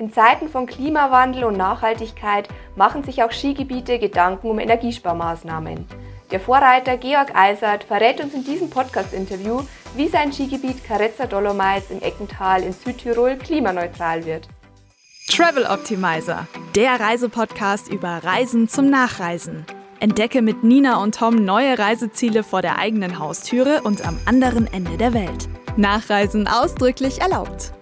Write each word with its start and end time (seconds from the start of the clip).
In 0.00 0.10
Zeiten 0.10 0.48
von 0.48 0.64
Klimawandel 0.64 1.44
und 1.44 1.58
Nachhaltigkeit 1.58 2.48
machen 2.74 3.04
sich 3.04 3.22
auch 3.22 3.32
Skigebiete 3.32 3.98
Gedanken 3.98 4.48
um 4.48 4.58
Energiesparmaßnahmen. 4.58 5.84
Der 6.30 6.40
Vorreiter 6.40 6.96
Georg 6.96 7.36
Eisert 7.36 7.84
verrät 7.84 8.18
uns 8.18 8.32
in 8.32 8.42
diesem 8.42 8.70
Podcast-Interview, 8.70 9.60
wie 9.96 10.08
sein 10.08 10.32
Skigebiet 10.32 10.84
Carezza 10.84 11.26
Dolomites 11.26 11.90
im 11.90 12.00
Eckental 12.00 12.62
in 12.62 12.72
Südtirol 12.72 13.36
klimaneutral 13.36 14.24
wird. 14.24 14.48
Travel 15.28 15.66
Optimizer, 15.66 16.46
der 16.74 16.98
Reisepodcast 16.98 17.92
über 17.92 18.24
Reisen 18.24 18.68
zum 18.68 18.88
Nachreisen. 18.88 19.66
Entdecke 19.98 20.40
mit 20.40 20.64
Nina 20.64 21.02
und 21.02 21.16
Tom 21.16 21.44
neue 21.44 21.78
Reiseziele 21.78 22.42
vor 22.42 22.62
der 22.62 22.78
eigenen 22.78 23.18
Haustüre 23.18 23.82
und 23.82 24.06
am 24.08 24.18
anderen 24.24 24.66
Ende 24.72 24.96
der 24.96 25.12
Welt. 25.12 25.46
Nachreisen 25.76 26.48
ausdrücklich 26.48 27.20
erlaubt. 27.20 27.74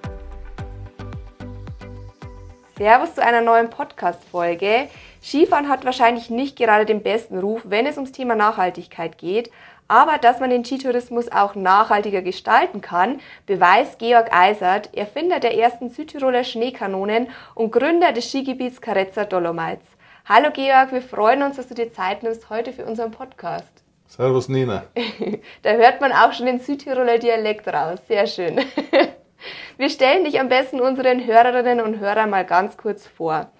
Servus 2.79 3.17
zu 3.17 3.25
einer 3.25 3.41
neuen 3.41 3.71
Podcast-Folge. 3.71 4.89
Skifahren 5.21 5.69
hat 5.69 5.85
wahrscheinlich 5.85 6.31
nicht 6.31 6.57
gerade 6.57 6.87
den 6.87 7.03
besten 7.03 7.41
Ruf, 7.41 7.63
wenn 7.65 7.87
es 7.87 7.97
ums 7.97 8.13
Thema 8.13 8.37
Nachhaltigkeit 8.37 9.19
geht. 9.19 9.51
Aber 9.89 10.19
dass 10.19 10.39
man 10.39 10.51
den 10.51 10.65
Skitourismus 10.65 11.33
auch 11.33 11.57
nachhaltiger 11.57 12.23
gestalten 12.23 12.81
kann, 12.81 13.21
beweist 13.47 13.99
Georg 13.99 14.33
Eisert, 14.33 14.97
Erfinder 14.97 15.41
der 15.41 15.59
ersten 15.59 15.91
Südtiroler 15.91 16.45
Schneekanonen 16.45 17.27
und 17.57 17.73
Gründer 17.73 18.13
des 18.13 18.29
Skigebiets 18.29 18.81
Carezza 18.81 19.25
Dolomites. 19.25 19.87
Hallo 20.27 20.51
Georg, 20.53 20.93
wir 20.93 21.03
freuen 21.03 21.43
uns, 21.43 21.57
dass 21.57 21.67
du 21.67 21.75
dir 21.75 21.93
Zeit 21.93 22.23
nimmst 22.23 22.49
heute 22.49 22.73
für 22.73 22.85
unseren 22.85 23.11
Podcast. 23.11 23.73
Servus 24.07 24.49
Nina. 24.49 24.85
da 25.63 25.71
hört 25.71 26.01
man 26.01 26.13
auch 26.13 26.33
schon 26.33 26.47
den 26.47 26.61
Südtiroler 26.61 27.19
Dialekt 27.19 27.67
raus. 27.67 27.99
Sehr 28.07 28.29
schön. 28.29 28.61
Wir 29.77 29.91
stellen 29.91 30.25
dich 30.25 30.41
am 30.41 30.49
besten 30.49 30.81
unseren 30.81 31.25
Hörerinnen 31.25 31.85
und 31.85 31.99
Hörern 32.01 32.31
mal 32.31 32.45
ganz 32.45 32.77
kurz 32.77 33.07
vor. 33.07 33.51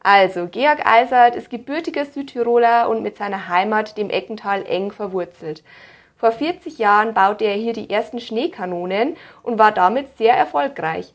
Also, 0.00 0.46
Georg 0.46 0.86
Eisert 0.86 1.34
ist 1.34 1.50
gebürtiger 1.50 2.04
Südtiroler 2.04 2.88
und 2.88 3.02
mit 3.02 3.16
seiner 3.16 3.48
Heimat, 3.48 3.98
dem 3.98 4.08
Eckental, 4.08 4.64
eng 4.66 4.92
verwurzelt. 4.92 5.64
Vor 6.16 6.32
40 6.32 6.78
Jahren 6.78 7.12
baute 7.12 7.44
er 7.44 7.54
hier 7.54 7.72
die 7.72 7.90
ersten 7.90 8.20
Schneekanonen 8.20 9.16
und 9.42 9.58
war 9.58 9.72
damit 9.72 10.16
sehr 10.16 10.34
erfolgreich. 10.34 11.12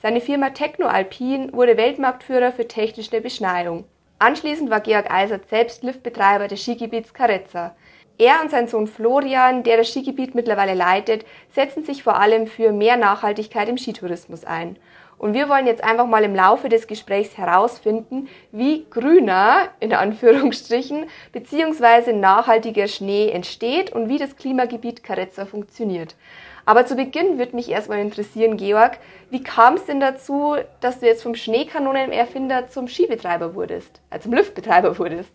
Seine 0.00 0.20
Firma 0.20 0.50
Techno 0.50 0.86
Alpin 0.86 1.52
wurde 1.52 1.76
Weltmarktführer 1.76 2.52
für 2.52 2.68
technische 2.68 3.20
Beschneiung. 3.20 3.84
Anschließend 4.18 4.70
war 4.70 4.80
Georg 4.80 5.10
Eisert 5.10 5.48
selbst 5.48 5.82
Liftbetreiber 5.82 6.46
des 6.46 6.62
Skigebiets 6.62 7.14
Carezza. 7.14 7.74
Er 8.16 8.40
und 8.42 8.50
sein 8.50 8.68
Sohn 8.68 8.86
Florian, 8.86 9.64
der 9.64 9.76
das 9.76 9.88
Skigebiet 9.88 10.34
mittlerweile 10.34 10.74
leitet, 10.74 11.24
setzen 11.52 11.84
sich 11.84 12.02
vor 12.02 12.20
allem 12.20 12.46
für 12.46 12.72
mehr 12.72 12.96
Nachhaltigkeit 12.96 13.68
im 13.68 13.76
Skitourismus 13.76 14.44
ein. 14.44 14.76
Und 15.18 15.34
wir 15.34 15.48
wollen 15.48 15.66
jetzt 15.66 15.82
einfach 15.82 16.06
mal 16.06 16.22
im 16.22 16.34
Laufe 16.34 16.68
des 16.68 16.86
Gesprächs 16.86 17.36
herausfinden, 17.38 18.28
wie 18.52 18.86
grüner, 18.90 19.68
in 19.80 19.92
Anführungsstrichen, 19.92 21.06
beziehungsweise 21.32 22.12
nachhaltiger 22.12 22.88
Schnee 22.88 23.30
entsteht 23.30 23.92
und 23.92 24.08
wie 24.08 24.18
das 24.18 24.36
Klimagebiet 24.36 25.02
Carezza 25.02 25.46
funktioniert. 25.46 26.14
Aber 26.66 26.86
zu 26.86 26.96
Beginn 26.96 27.38
würde 27.38 27.56
mich 27.56 27.70
erstmal 27.70 27.98
interessieren, 27.98 28.56
Georg, 28.56 28.98
wie 29.30 29.42
kam 29.42 29.74
es 29.74 29.86
denn 29.86 30.00
dazu, 30.00 30.56
dass 30.80 31.00
du 31.00 31.06
jetzt 31.06 31.22
vom 31.22 31.34
Schneekanonenerfinder 31.34 32.68
zum 32.68 32.88
Skibetreiber 32.88 33.54
wurdest, 33.54 34.00
äh, 34.10 34.18
zum 34.20 34.32
Liftbetreiber 34.32 34.98
wurdest? 34.98 35.30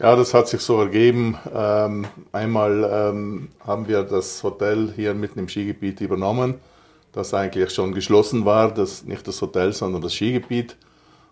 Ja, 0.00 0.16
das 0.16 0.34
hat 0.34 0.48
sich 0.48 0.60
so 0.60 0.80
ergeben. 0.80 1.36
Ähm, 1.54 2.06
einmal 2.32 2.90
ähm, 2.92 3.48
haben 3.64 3.86
wir 3.86 4.02
das 4.02 4.42
Hotel 4.42 4.92
hier 4.96 5.14
mitten 5.14 5.38
im 5.38 5.48
Skigebiet 5.48 6.00
übernommen, 6.00 6.54
das 7.12 7.32
eigentlich 7.34 7.70
schon 7.70 7.92
geschlossen 7.94 8.44
war, 8.44 8.72
das, 8.72 9.04
nicht 9.04 9.26
das 9.28 9.40
Hotel, 9.40 9.72
sondern 9.72 10.02
das 10.02 10.14
Skigebiet. 10.14 10.76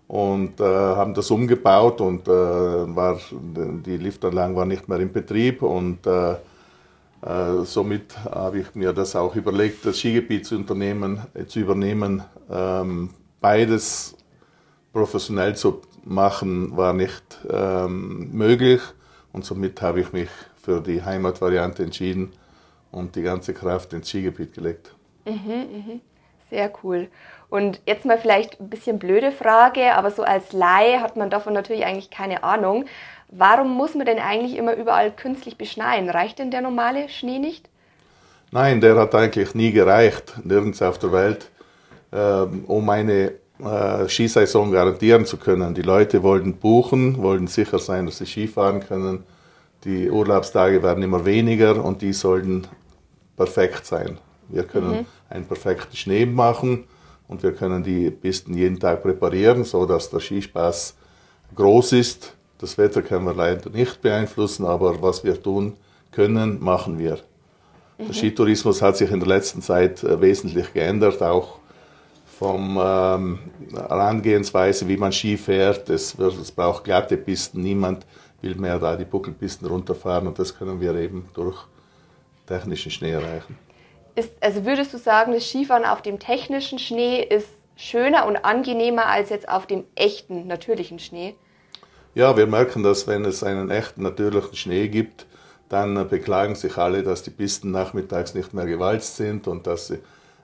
Und 0.07 0.61
äh, 0.61 0.65
haben 0.65 1.15
das 1.15 1.31
umgebaut 1.31 2.01
und 2.01 2.27
äh, 2.27 2.31
war, 2.31 3.21
die 3.31 3.97
Liftanlagen 3.97 4.57
waren 4.57 4.69
nicht 4.69 4.89
mehr 4.89 4.99
in 4.99 5.13
Betrieb. 5.13 5.63
Und 5.63 6.07
äh, 6.07 6.33
äh 6.33 7.65
somit 7.65 8.17
habe 8.25 8.61
ich 8.61 8.75
mir 8.75 8.93
das 8.93 9.15
auch 9.15 9.37
überlegt, 9.37 9.87
das 9.87 9.99
Skigebiet 9.99 10.47
zu, 10.47 10.57
unternehmen, 10.57 11.23
äh, 11.35 11.47
zu 11.47 11.61
übernehmen. 11.61 12.23
Ähm, 12.51 13.11
beides 13.41 14.17
professionell 14.93 15.55
zu 15.57 15.81
machen 16.05 16.77
war 16.77 16.93
nicht 16.93 17.39
ähm, 17.51 18.31
möglich 18.33 18.81
und 19.33 19.45
somit 19.45 19.81
habe 19.83 20.01
ich 20.01 20.13
mich 20.13 20.29
für 20.63 20.81
die 20.81 21.03
Heimatvariante 21.03 21.83
entschieden 21.83 22.33
und 22.91 23.17
die 23.17 23.23
ganze 23.23 23.55
Kraft 23.55 23.93
ins 23.93 24.09
Skigebiet 24.09 24.55
gelegt. 24.55 24.95
Mhm, 25.25 25.33
mh. 25.33 26.01
Sehr 26.51 26.73
cool. 26.83 27.09
Und 27.49 27.81
jetzt 27.87 28.05
mal 28.05 28.19
vielleicht 28.19 28.61
ein 28.61 28.69
bisschen 28.69 28.99
blöde 28.99 29.31
Frage, 29.31 29.95
aber 29.95 30.11
so 30.11 30.23
als 30.23 30.53
Laie 30.53 31.01
hat 31.01 31.17
man 31.17 31.31
davon 31.31 31.53
natürlich 31.53 31.85
eigentlich 31.85 32.11
keine 32.11 32.43
Ahnung. 32.43 32.87
Warum 33.29 33.77
muss 33.77 33.95
man 33.95 34.07
denn 34.07 34.19
eigentlich 34.19 34.57
immer 34.57 34.75
überall 34.75 35.13
künstlich 35.13 35.57
beschneien? 35.57 36.11
Reicht 36.11 36.41
denn 36.41 36.51
der 36.51 36.61
normale 36.61 37.09
Schnee 37.09 37.39
nicht? 37.39 37.69
Nein, 38.51 38.81
der 38.81 38.97
hat 38.97 39.15
eigentlich 39.15 39.55
nie 39.55 39.71
gereicht, 39.71 40.35
nirgends 40.45 40.83
auf 40.83 40.99
der 40.99 41.13
Welt, 41.13 41.51
ähm, 42.13 42.65
um 42.67 42.89
eine 42.91 43.33
äh, 43.65 44.09
Skisaison 44.09 44.71
garantieren 44.73 45.25
zu 45.27 45.37
können. 45.37 45.75
Die 45.75 45.83
Leute 45.83 46.23
wollten 46.23 46.55
buchen, 46.55 47.19
wollten 47.23 47.47
sicher 47.47 47.79
sein, 47.79 48.07
dass 48.07 48.19
sie 48.19 48.27
Skifahren 48.27 48.81
können. 48.81 49.25
Die 49.85 50.11
Urlaubstage 50.11 50.83
werden 50.83 51.03
immer 51.03 51.25
weniger 51.25 51.85
und 51.85 52.03
die 52.03 52.13
sollten 52.13 52.67
perfekt 53.37 53.87
sein. 53.87 54.19
Wir 54.49 54.65
können 54.65 54.91
mhm. 54.91 55.07
einen 55.29 55.47
perfekten 55.47 55.97
Schnee 55.97 56.27
machen 56.27 56.85
und 57.29 57.43
wir 57.43 57.53
können 57.53 57.83
die 57.83 58.11
Pisten 58.11 58.55
jeden 58.55 58.79
Tag 58.79 59.03
präparieren, 59.03 59.65
sodass 59.65 60.11
der 60.11 60.21
Skispaß 60.21 60.97
groß 61.55 61.93
ist. 61.93 62.35
Das 62.59 62.77
Wetter 62.77 63.03
können 63.03 63.25
wir 63.25 63.35
leider 63.35 63.71
nicht 63.71 64.03
beeinflussen, 64.03 64.67
aber 64.67 65.01
was 65.01 65.25
wir 65.25 65.41
tun 65.41 65.75
können, 66.11 66.63
machen 66.63 66.99
wir. 66.99 67.19
Mhm. 67.97 68.07
Der 68.09 68.13
Skitourismus 68.13 68.83
hat 68.83 68.97
sich 68.97 69.11
in 69.11 69.21
der 69.21 69.29
letzten 69.29 69.63
Zeit 69.63 70.03
äh, 70.03 70.21
wesentlich 70.21 70.73
geändert, 70.75 71.23
auch 71.23 71.60
vom 72.41 72.81
ähm, 72.83 73.39
Herangehensweise, 73.71 74.89
wie 74.89 74.97
man 74.97 75.13
Ski 75.13 75.37
fährt. 75.37 75.91
Es, 75.91 76.19
es 76.19 76.51
braucht 76.51 76.85
glatte 76.85 77.19
Pisten. 77.19 77.61
Niemand 77.61 78.07
will 78.41 78.55
mehr 78.55 78.79
da 78.79 78.97
die 78.97 79.05
Buckelpisten 79.05 79.69
runterfahren 79.69 80.27
und 80.27 80.39
das 80.39 80.57
können 80.57 80.81
wir 80.81 80.95
eben 80.95 81.29
durch 81.35 81.59
technischen 82.47 82.91
Schnee 82.91 83.11
erreichen. 83.11 83.59
Ist, 84.15 84.33
also 84.41 84.65
würdest 84.65 84.95
du 84.95 84.99
sagen, 84.99 85.35
das 85.35 85.47
Skifahren 85.47 85.85
auf 85.85 86.01
dem 86.01 86.19
technischen 86.19 86.79
Schnee 86.79 87.23
ist 87.23 87.49
schöner 87.77 88.25
und 88.25 88.39
angenehmer 88.39 89.05
als 89.05 89.29
jetzt 89.29 89.47
auf 89.47 89.67
dem 89.67 89.85
echten, 89.95 90.47
natürlichen 90.47 90.99
Schnee? 90.99 91.35
Ja, 92.15 92.39
wir 92.39 92.47
merken, 92.47 92.83
dass 92.83 93.07
wenn 93.07 93.27
es 93.27 93.43
einen 93.43 93.71
echten, 93.71 94.03
natürlichen 94.03 94.57
Schnee 94.57 94.89
gibt, 94.89 95.27
dann 95.69 96.09
beklagen 96.09 96.55
sich 96.55 96.79
alle, 96.79 97.03
dass 97.03 97.23
die 97.23 97.31
Pisten 97.31 97.71
nachmittags 97.71 98.33
nicht 98.33 98.55
mehr 98.55 98.65
gewalzt 98.65 99.17
sind 99.17 99.47
und 99.47 99.67
dass 99.67 99.89
sie 99.89 99.97
äh, 99.97 99.99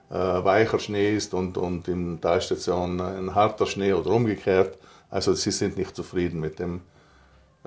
weicher 0.09 0.79
Schnee 0.79 1.15
ist 1.15 1.33
und, 1.33 1.57
und 1.57 1.87
in 1.87 2.21
Talstation 2.21 3.01
ein 3.01 3.35
harter 3.35 3.65
Schnee 3.65 3.93
oder 3.93 4.11
umgekehrt. 4.11 4.77
Also 5.09 5.33
sie 5.33 5.51
sind 5.51 5.77
nicht 5.77 5.95
zufrieden 5.95 6.39
mit 6.39 6.59
dem 6.59 6.81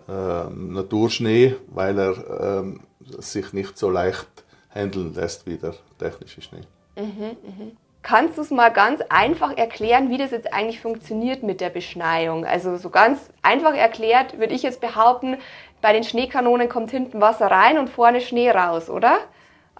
äh, 0.08 0.44
Naturschnee, 0.50 1.56
weil 1.68 1.98
er 1.98 2.62
äh, 2.62 3.22
sich 3.22 3.52
nicht 3.52 3.78
so 3.78 3.90
leicht 3.90 4.28
handeln 4.74 5.14
lässt 5.14 5.46
wie 5.46 5.56
der 5.56 5.74
technische 5.98 6.42
Schnee. 6.42 6.62
Mhm, 6.96 7.36
mh. 7.42 7.72
Kannst 8.02 8.38
du 8.38 8.42
es 8.42 8.50
mal 8.50 8.70
ganz 8.70 9.02
einfach 9.10 9.54
erklären, 9.56 10.08
wie 10.08 10.16
das 10.16 10.30
jetzt 10.30 10.52
eigentlich 10.54 10.80
funktioniert 10.80 11.42
mit 11.42 11.60
der 11.60 11.68
Beschneiung? 11.68 12.46
Also 12.46 12.78
so 12.78 12.88
ganz 12.88 13.28
einfach 13.42 13.74
erklärt 13.74 14.38
würde 14.38 14.54
ich 14.54 14.62
jetzt 14.62 14.80
behaupten, 14.80 15.36
bei 15.82 15.92
den 15.92 16.04
Schneekanonen 16.04 16.68
kommt 16.68 16.90
hinten 16.90 17.20
Wasser 17.20 17.50
rein 17.50 17.78
und 17.78 17.90
vorne 17.90 18.22
Schnee 18.22 18.50
raus, 18.50 18.88
oder? 18.88 19.18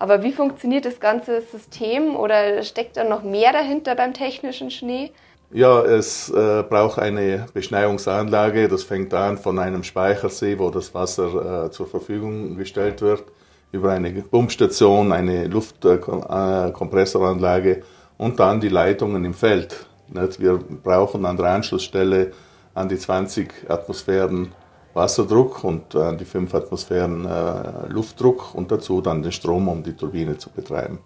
Aber 0.01 0.23
wie 0.23 0.33
funktioniert 0.33 0.87
das 0.87 0.99
ganze 0.99 1.43
System 1.43 2.17
oder 2.17 2.63
steckt 2.63 2.97
da 2.97 3.05
noch 3.05 3.23
mehr 3.23 3.53
dahinter 3.53 3.95
beim 3.95 4.15
technischen 4.15 4.71
Schnee? 4.71 5.13
Ja, 5.53 5.83
es 5.83 6.31
äh, 6.31 6.63
braucht 6.63 6.99
eine 6.99 7.45
Beschneiungsanlage. 7.53 8.69
Das 8.69 8.83
fängt 8.83 9.13
an 9.13 9.37
von 9.37 9.59
einem 9.59 9.85
Speichersee, 9.85 10.59
wo 10.59 10.71
das 10.71 10.95
Wasser 10.95 11.67
äh, 11.67 11.71
zur 11.71 11.87
Verfügung 11.87 12.57
gestellt 12.57 13.03
wird, 13.03 13.25
über 13.73 13.93
eine 13.93 14.11
Pumpstation, 14.11 15.13
eine 15.13 15.49
Luftkompressoranlage 15.49 17.77
äh, 17.77 17.83
und 18.17 18.41
dann 18.41 18.59
die 18.59 18.71
Leitungen 18.71 19.23
im 19.27 19.35
Feld. 19.35 19.85
Nicht? 20.09 20.41
Wir 20.41 20.59
brauchen 20.83 21.27
an 21.27 21.37
der 21.37 21.45
Anschlussstelle 21.47 22.33
an 22.73 22.89
die 22.89 22.97
20 22.97 23.69
Atmosphären 23.69 24.53
Wasserdruck 24.95 25.65
und 25.65 25.95
äh, 25.95 26.17
die 26.17 26.25
5 26.25 26.55
Atmosphären 26.55 27.25
äh, 27.25 27.89
Luftdruck 27.89 28.55
und 28.55 28.71
dazu 28.73 29.01
dann 29.01 29.23
den 29.23 29.33
Strom, 29.33 29.69
um 29.69 29.83
die 29.83 29.95
Turbine 29.95 30.39
zu 30.39 30.51
betreiben. 30.51 30.99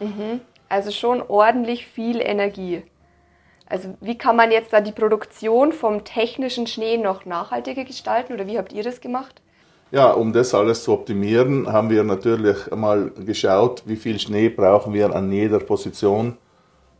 Mhm. 0.00 0.40
Also 0.68 0.90
schon 0.90 1.22
ordentlich 1.22 1.86
viel 1.86 2.20
Energie. 2.20 2.82
Also 3.68 3.94
wie 4.00 4.16
kann 4.16 4.36
man 4.36 4.52
jetzt 4.52 4.72
da 4.72 4.80
die 4.80 4.92
Produktion 4.92 5.72
vom 5.72 6.04
technischen 6.04 6.66
Schnee 6.66 6.98
noch 6.98 7.24
nachhaltiger 7.24 7.84
gestalten 7.84 8.34
oder 8.34 8.46
wie 8.46 8.58
habt 8.58 8.72
ihr 8.72 8.84
das 8.84 9.00
gemacht? 9.00 9.42
Ja, 9.90 10.10
um 10.12 10.32
das 10.32 10.54
alles 10.54 10.82
zu 10.82 10.92
optimieren, 10.92 11.72
haben 11.72 11.90
wir 11.90 12.02
natürlich 12.02 12.72
einmal 12.72 13.10
geschaut, 13.10 13.82
wie 13.86 13.96
viel 13.96 14.18
Schnee 14.18 14.48
brauchen 14.48 14.92
wir 14.92 15.14
an 15.14 15.30
jeder 15.30 15.60
Position 15.60 16.36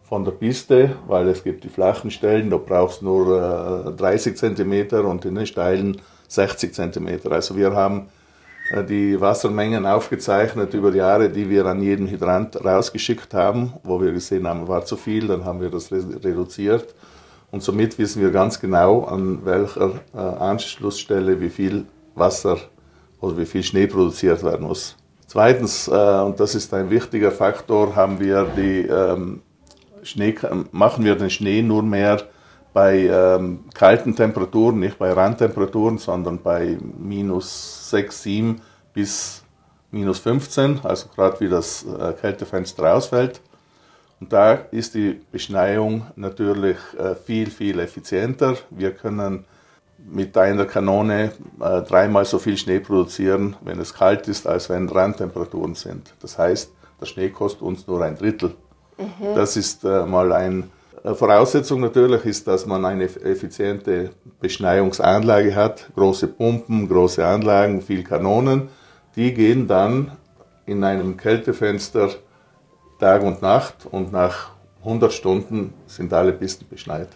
von 0.04 0.24
der 0.24 0.32
Piste, 0.32 0.96
weil 1.08 1.28
es 1.28 1.42
gibt 1.42 1.64
die 1.64 1.68
flachen 1.68 2.12
Stellen, 2.12 2.48
da 2.50 2.58
brauchst 2.58 3.02
du 3.02 3.06
nur 3.06 3.94
30 3.96 4.36
cm 4.36 5.04
und 5.04 5.24
in 5.24 5.34
den 5.34 5.46
steilen 5.46 6.00
60 6.28 6.74
cm. 6.74 7.20
Also 7.30 7.56
wir 7.56 7.72
haben 7.72 8.08
die 8.88 9.20
Wassermengen 9.20 9.86
aufgezeichnet 9.86 10.74
über 10.74 10.92
Jahre, 10.92 11.30
die 11.30 11.48
wir 11.48 11.66
an 11.66 11.80
jedem 11.80 12.08
Hydrant 12.08 12.64
rausgeschickt 12.64 13.32
haben, 13.32 13.74
wo 13.84 14.00
wir 14.00 14.12
gesehen 14.12 14.46
haben, 14.46 14.66
war 14.66 14.84
zu 14.84 14.96
viel, 14.96 15.28
dann 15.28 15.44
haben 15.44 15.60
wir 15.60 15.70
das 15.70 15.92
reduziert. 15.92 16.94
Und 17.52 17.62
somit 17.62 17.96
wissen 17.98 18.20
wir 18.22 18.32
ganz 18.32 18.60
genau, 18.60 19.04
an 19.04 19.44
welcher 19.44 20.00
Anschlussstelle 20.12 21.40
wie 21.40 21.48
viel 21.48 21.86
Wasser 22.16 22.58
oder 23.20 23.38
wie 23.38 23.46
viel 23.46 23.62
Schnee 23.62 23.86
produziert 23.86 24.42
werden 24.42 24.66
muss. 24.66 24.96
Zweitens, 25.28 25.88
und 25.88 26.40
das 26.40 26.54
ist 26.54 26.74
ein 26.74 26.90
wichtiger 26.90 27.30
Faktor, 27.30 27.94
haben 27.94 28.18
wir 28.18 28.48
die 28.56 28.82
ähm, 28.82 29.42
Schnee, 30.02 30.34
machen 30.72 31.04
wir 31.04 31.16
den 31.16 31.30
Schnee 31.30 31.62
nur 31.62 31.82
mehr 31.82 32.22
bei 32.76 33.06
ähm, 33.06 33.60
kalten 33.72 34.14
Temperaturen, 34.14 34.80
nicht 34.80 34.98
bei 34.98 35.10
Randtemperaturen, 35.10 35.96
sondern 35.96 36.42
bei 36.42 36.76
minus 36.98 37.88
6, 37.88 38.22
7 38.22 38.60
bis 38.92 39.42
minus 39.90 40.18
15, 40.18 40.80
also 40.82 41.08
gerade 41.08 41.40
wie 41.40 41.48
das 41.48 41.86
äh, 41.86 42.12
Kältefenster 42.12 42.94
ausfällt. 42.94 43.40
Und 44.20 44.30
da 44.30 44.52
ist 44.72 44.94
die 44.94 45.18
Beschneiung 45.32 46.04
natürlich 46.16 46.76
äh, 46.98 47.14
viel, 47.14 47.50
viel 47.50 47.78
effizienter. 47.78 48.56
Wir 48.68 48.90
können 48.90 49.46
mit 49.96 50.36
einer 50.36 50.66
Kanone 50.66 51.32
äh, 51.58 51.80
dreimal 51.80 52.26
so 52.26 52.38
viel 52.38 52.58
Schnee 52.58 52.80
produzieren, 52.80 53.56
wenn 53.62 53.80
es 53.80 53.94
kalt 53.94 54.28
ist, 54.28 54.46
als 54.46 54.68
wenn 54.68 54.86
Randtemperaturen 54.86 55.74
sind. 55.74 56.12
Das 56.20 56.36
heißt, 56.36 56.70
der 57.00 57.06
Schnee 57.06 57.30
kostet 57.30 57.62
uns 57.62 57.86
nur 57.86 58.04
ein 58.04 58.18
Drittel. 58.18 58.54
Mhm. 58.98 59.34
Das 59.34 59.56
ist 59.56 59.82
äh, 59.84 60.04
mal 60.04 60.30
eine 60.30 60.58
äh, 60.58 60.75
Voraussetzung 61.14 61.80
natürlich 61.80 62.24
ist, 62.24 62.48
dass 62.48 62.66
man 62.66 62.84
eine 62.84 63.04
effiziente 63.04 64.10
Beschneiungsanlage 64.40 65.54
hat, 65.54 65.88
große 65.94 66.26
Pumpen, 66.26 66.88
große 66.88 67.24
Anlagen, 67.24 67.80
viel 67.80 68.02
Kanonen. 68.02 68.68
Die 69.14 69.32
gehen 69.32 69.68
dann 69.68 70.12
in 70.66 70.82
einem 70.82 71.16
Kältefenster 71.16 72.10
Tag 72.98 73.22
und 73.22 73.40
Nacht 73.42 73.86
und 73.90 74.10
nach 74.12 74.50
100 74.80 75.12
Stunden 75.12 75.74
sind 75.86 76.12
alle 76.12 76.32
Pisten 76.32 76.66
beschneit. 76.68 77.08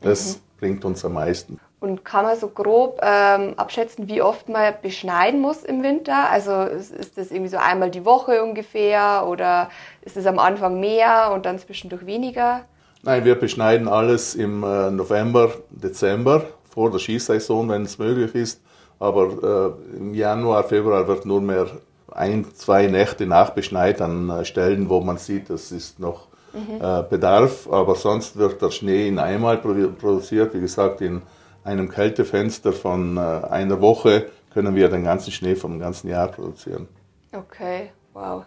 Das 0.00 0.36
mhm. 0.36 0.40
bringt 0.58 0.84
uns 0.84 1.04
am 1.04 1.14
meisten. 1.14 1.58
Und 1.80 2.04
kann 2.04 2.26
man 2.26 2.36
so 2.38 2.48
grob 2.48 3.00
ähm, 3.02 3.54
abschätzen, 3.56 4.06
wie 4.06 4.20
oft 4.20 4.50
man 4.50 4.74
beschneiden 4.82 5.40
muss 5.40 5.64
im 5.64 5.82
Winter? 5.82 6.28
Also 6.28 6.64
ist, 6.64 6.92
ist, 6.92 7.16
das 7.16 7.30
irgendwie 7.30 7.48
so 7.48 7.56
einmal 7.56 7.90
die 7.90 8.04
Woche 8.04 8.42
ungefähr 8.42 9.26
oder 9.26 9.70
ist 10.02 10.18
es 10.18 10.26
am 10.26 10.38
Anfang 10.38 10.78
mehr 10.78 11.30
und 11.32 11.46
dann 11.46 11.58
zwischendurch 11.58 12.04
weniger? 12.04 12.66
Nein, 13.02 13.24
wir 13.24 13.34
beschneiden 13.34 13.88
alles 13.88 14.34
im 14.34 14.62
äh, 14.62 14.90
November, 14.90 15.52
Dezember 15.70 16.44
vor 16.68 16.90
der 16.90 16.98
Skisaison, 16.98 17.68
wenn 17.68 17.82
es 17.82 17.98
möglich 17.98 18.34
ist. 18.34 18.60
Aber 18.98 19.76
äh, 19.94 19.96
im 19.96 20.14
Januar, 20.14 20.64
Februar 20.64 21.08
wird 21.08 21.24
nur 21.24 21.40
mehr 21.40 21.66
ein, 22.12 22.44
zwei 22.54 22.86
Nächte 22.86 23.26
nachbeschneit 23.26 24.02
an 24.02 24.28
äh, 24.28 24.44
Stellen, 24.44 24.90
wo 24.90 25.00
man 25.00 25.16
sieht, 25.16 25.48
es 25.48 25.72
ist 25.72 25.98
noch 25.98 26.28
mhm. 26.52 26.80
Äh, 26.80 27.02
Bedarf. 27.08 27.68
Aber 27.70 27.94
sonst 27.94 28.36
wird 28.36 28.60
der 28.60 28.70
Schnee 28.70 29.08
in 29.08 29.18
einmal 29.18 29.56
produziert, 29.56 30.52
wie 30.54 30.60
gesagt, 30.60 31.00
in 31.00 31.22
einem 31.64 31.88
Kältefenster 31.88 32.72
von 32.72 33.16
äh, 33.16 33.20
einer 33.20 33.80
Woche 33.80 34.26
können 34.52 34.74
wir 34.74 34.88
den 34.88 35.04
ganzen 35.04 35.32
Schnee 35.32 35.54
vom 35.54 35.78
ganzen 35.78 36.08
Jahr 36.08 36.28
produzieren. 36.28 36.88
Okay, 37.32 37.92
wow. 38.12 38.44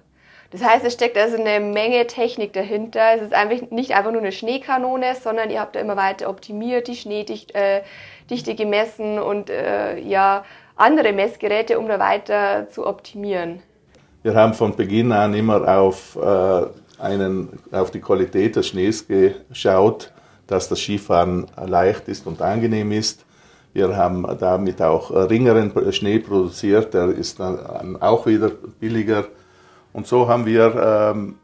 Das 0.54 0.64
heißt, 0.64 0.86
es 0.86 0.94
steckt 0.94 1.18
also 1.18 1.36
eine 1.36 1.60
Menge 1.60 2.08
Technik 2.08 2.54
dahinter. 2.54 3.16
Es 3.16 3.24
ist 3.24 3.34
einfach 3.34 3.70
nicht 3.72 3.96
einfach 3.96 4.12
nur 4.12 4.22
eine 4.22 4.32
Schneekanone, 4.32 5.16
sondern 5.16 5.50
ihr 5.50 5.60
habt 5.60 5.76
da 5.76 5.82
immer 5.82 5.98
weiter 5.98 6.30
optimiert, 6.30 6.88
die 6.88 6.96
Schneedichte 6.96 7.54
äh, 7.56 8.56
gemessen 8.56 9.20
und 9.20 9.50
äh, 9.50 10.00
ja, 10.00 10.46
andere 10.76 11.12
Messgeräte, 11.12 11.78
um 11.80 11.88
da 11.88 12.00
weiter 12.00 12.70
zu 12.70 12.88
optimieren. 12.88 13.62
Wir 14.22 14.36
haben 14.36 14.54
von 14.54 14.76
Beginn 14.76 15.12
an 15.12 15.34
immer 15.34 15.68
auf, 15.68 16.16
äh, 16.16 17.02
einen, 17.02 17.60
auf 17.72 17.92
die 17.92 18.00
Qualität 18.00 18.56
des 18.56 18.68
Schnees 18.68 19.06
geschaut 19.08 20.14
dass 20.48 20.70
das 20.70 20.80
Skifahren 20.80 21.48
leicht 21.66 22.08
ist 22.08 22.28
und 22.28 22.42
angenehm 22.42 22.92
ist. 22.92 23.26
Wir 23.74 23.96
haben 23.96 24.26
damit 24.40 24.82
auch 24.82 25.10
ringeren 25.10 25.74
Schnee 25.92 26.20
produziert, 26.20 26.94
der 26.94 27.08
ist 27.08 27.40
dann 27.40 28.00
auch 28.02 28.26
wieder 28.28 28.52
billiger. 28.80 29.26
Und 29.94 30.07
so 30.07 30.28
haben 30.28 30.45
wir 30.45 31.13
ähm, 31.16 31.36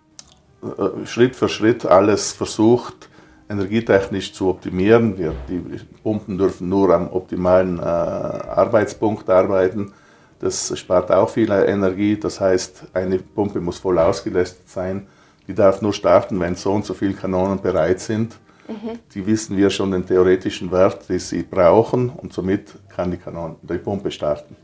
äh, 0.62 1.06
Schritt 1.06 1.36
für 1.36 1.48
Schritt 1.48 1.86
alles 1.86 2.34
versucht, 2.34 3.10
energietechnisch 3.50 4.34
zu 4.34 4.50
optimieren. 4.50 5.18
Wir, 5.18 5.34
die 5.48 5.62
Pumpen 6.04 6.38
dürfen 6.38 6.68
nur 6.68 6.94
am 6.94 7.07
optimalen 7.12 7.80
äh, 7.80 7.81
Arbeitspunkt 7.81 9.30
arbeiten. 9.30 9.94
Das 10.40 10.78
spart 10.78 11.12
auch 11.12 11.30
viel 11.30 11.51
Energie. 11.51 12.18
Das 12.18 12.40
heißt, 12.40 12.88
eine 12.94 13.19
Pumpe 13.19 13.60
muss 13.60 13.78
voll 13.78 14.00
ausgelastet 14.00 14.69
sein. 14.69 15.07
Die 15.48 15.54
darf 15.54 15.81
nur 15.81 15.94
starten, 15.94 16.40
wenn 16.40 16.56
so 16.56 16.74
und 16.74 16.86
so 16.86 16.94
viele 16.94 17.13
Kanonen 17.13 17.62
bereit 17.62 18.00
sind. 18.00 18.38
Mhm. 18.68 19.00
Die 19.13 19.25
wissen 19.25 19.57
wir 19.57 19.69
schon 19.69 19.92
den 19.92 20.06
theoretischen 20.06 20.72
Wert, 20.72 21.10
den 21.10 21.19
sie 21.19 21.42
brauchen 21.42 22.10
und 22.10 22.34
somit 22.34 22.75
kann 22.88 23.10
die, 23.10 23.18
Kanone, 23.18 23.56
die 23.63 23.80
Pumpe 23.80 24.12
starten. 24.12 24.56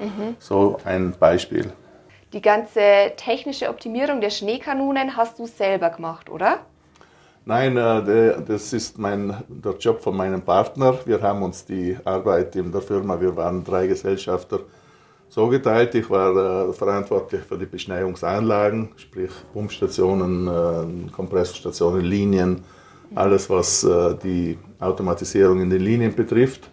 Mhm. 0.00 0.36
So 0.40 0.78
ein 0.84 1.14
Beispiel. 1.18 1.72
Die 2.32 2.40
ganze 2.40 3.12
technische 3.18 3.68
Optimierung 3.68 4.22
der 4.22 4.30
Schneekanonen 4.30 5.16
hast 5.18 5.38
du 5.38 5.46
selber 5.46 5.90
gemacht, 5.90 6.30
oder? 6.30 6.60
Nein, 7.44 7.76
äh, 7.76 8.40
das 8.46 8.72
ist 8.72 8.98
mein, 8.98 9.36
der 9.48 9.74
Job 9.74 10.00
von 10.00 10.16
meinem 10.16 10.40
Partner. 10.40 10.94
Wir 11.04 11.20
haben 11.20 11.42
uns 11.42 11.66
die 11.66 11.96
Arbeit 12.04 12.56
in 12.56 12.72
der 12.72 12.80
Firma, 12.80 13.20
wir 13.20 13.36
waren 13.36 13.62
drei 13.62 13.86
Gesellschafter, 13.86 14.60
so 15.28 15.48
geteilt. 15.48 15.94
Ich 15.94 16.08
war 16.08 16.70
äh, 16.70 16.72
verantwortlich 16.72 17.42
für 17.42 17.58
die 17.58 17.66
Beschneiungsanlagen, 17.66 18.90
sprich 18.96 19.32
Pumpstationen, 19.52 20.48
äh, 20.48 21.10
Kompressorstationen, 21.10 22.02
Linien, 22.02 22.64
alles 23.14 23.50
was 23.50 23.86
die 24.24 24.56
Automatisierung 24.80 25.60
in 25.60 25.68
den 25.68 25.82
Linien 25.82 26.14
betrifft. 26.14 26.70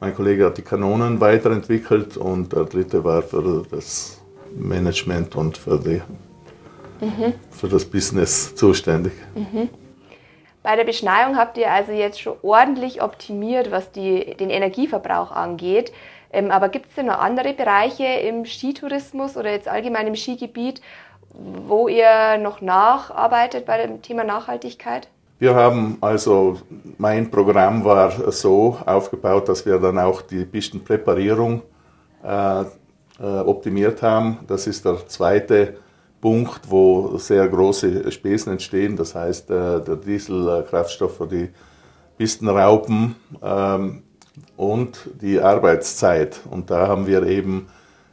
Mein 0.00 0.16
Kollege 0.16 0.46
hat 0.46 0.58
die 0.58 0.62
Kanonen 0.62 1.20
weiterentwickelt 1.20 2.16
und 2.16 2.52
der 2.52 2.64
dritte 2.64 3.04
war 3.04 3.22
für 3.22 3.62
das 3.70 4.19
Management 4.54 5.36
und 5.36 5.56
für, 5.56 5.78
die, 5.78 6.02
mhm. 7.04 7.34
für 7.50 7.68
das 7.68 7.84
Business 7.84 8.54
zuständig. 8.54 9.12
Mhm. 9.34 9.68
Bei 10.62 10.76
der 10.76 10.84
Beschneiung 10.84 11.36
habt 11.36 11.56
ihr 11.56 11.70
also 11.70 11.92
jetzt 11.92 12.20
schon 12.20 12.36
ordentlich 12.42 13.02
optimiert, 13.02 13.70
was 13.70 13.90
die, 13.92 14.34
den 14.36 14.50
Energieverbrauch 14.50 15.32
angeht. 15.32 15.92
Ähm, 16.32 16.50
aber 16.50 16.68
gibt 16.68 16.90
es 16.90 16.94
denn 16.94 17.06
noch 17.06 17.18
andere 17.18 17.54
Bereiche 17.54 18.04
im 18.04 18.44
Skitourismus 18.44 19.36
oder 19.36 19.50
jetzt 19.50 19.68
allgemein 19.68 20.06
im 20.06 20.16
Skigebiet, 20.16 20.80
wo 21.32 21.88
ihr 21.88 22.38
noch 22.38 22.60
nacharbeitet 22.60 23.64
bei 23.64 23.84
dem 23.84 24.02
Thema 24.02 24.24
Nachhaltigkeit? 24.24 25.08
Wir 25.38 25.54
haben 25.54 25.96
also, 26.02 26.58
mein 26.98 27.30
Programm 27.30 27.82
war 27.82 28.30
so 28.30 28.76
aufgebaut, 28.84 29.48
dass 29.48 29.64
wir 29.64 29.78
dann 29.78 29.98
auch 29.98 30.20
die 30.20 30.44
Pistenpräparierung 30.44 31.62
äh, 32.22 32.64
optimiert 33.22 34.02
haben. 34.02 34.38
Das 34.46 34.66
ist 34.66 34.84
der 34.84 35.06
zweite 35.06 35.74
Punkt, 36.20 36.70
wo 36.70 37.16
sehr 37.16 37.48
große 37.48 38.10
Spesen 38.12 38.52
entstehen. 38.52 38.96
Das 38.96 39.14
heißt, 39.14 39.50
äh, 39.50 39.80
der 39.80 39.96
Dieselkraftstoff 39.96 41.16
für 41.16 41.26
die 41.26 41.48
Pistenraupen 42.18 43.16
ähm, 43.42 44.02
und 44.56 44.98
die 45.20 45.40
Arbeitszeit. 45.40 46.40
Und 46.50 46.70
da 46.70 46.86
haben 46.88 47.06
wir 47.06 47.22
eben 47.22 47.68